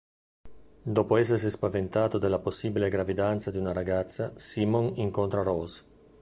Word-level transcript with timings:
Dopo 0.81 1.15
essersi 1.17 1.51
spaventato 1.51 2.17
della 2.17 2.39
possibile 2.39 2.89
gravidanza 2.89 3.51
di 3.51 3.59
una 3.59 3.71
ragazza, 3.71 4.33
Simon 4.35 4.93
incontra 4.95 5.43
Rose. 5.43 5.83